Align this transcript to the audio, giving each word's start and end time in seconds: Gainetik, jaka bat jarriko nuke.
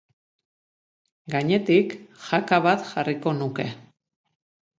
Gainetik, 1.33 1.93
jaka 2.31 2.59
bat 2.65 2.89
jarriko 2.89 3.35
nuke. 3.43 3.69